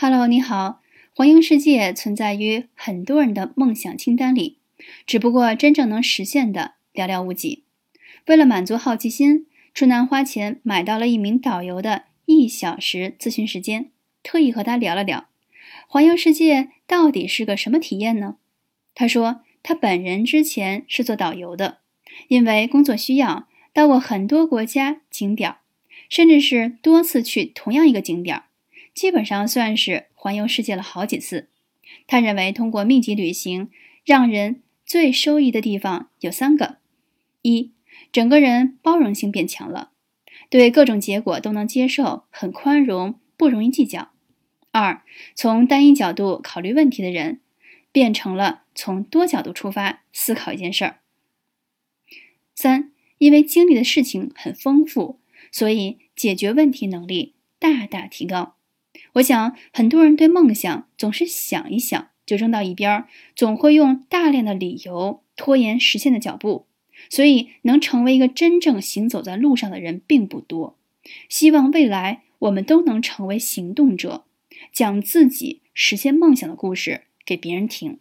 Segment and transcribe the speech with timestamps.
[0.00, 0.80] Hello，你好。
[1.12, 4.58] 环游世界存在于很多人的梦想清单里，
[5.04, 7.64] 只不过真正能实现的寥寥无几。
[8.28, 13.90] 为了满足好奇心，春楠花钱买到了一名导游的一小时咨询时间，
[14.22, 15.28] 特意和他聊了聊，
[15.88, 18.36] 环游世界到底是个什么体验呢？
[18.94, 21.78] 他说，他本人之前是做导游的，
[22.28, 25.56] 因为工作需要，到过很多国家景点，
[26.08, 28.44] 甚至是多次去同样一个景点。
[28.98, 31.48] 基本上算是环游世界了好几次。
[32.08, 33.70] 他认为，通过密集旅行，
[34.04, 36.78] 让人最受益的地方有三个：
[37.42, 37.70] 一，
[38.10, 39.92] 整个人包容性变强了，
[40.50, 44.08] 对各种结果都能接受，很宽容，不容易计较；
[44.72, 45.04] 二，
[45.36, 47.40] 从单一角度考虑问题的人，
[47.92, 50.94] 变成了从多角度出发思考一件事儿；
[52.56, 55.20] 三，因为经历的事情很丰富，
[55.52, 58.56] 所以解决问题能力大大提高。
[59.14, 66.66] 我想，很多人对梦想总是想一想就扔到一边儿，总会用大量的理由拖延实现的脚步，
[67.08, 70.76] 所以能成为一个真正行走在路上的人并不多。
[71.28, 74.24] 希望未来我们都能成为行动者，
[74.72, 77.98] 讲自己实现梦想的故事给别人听。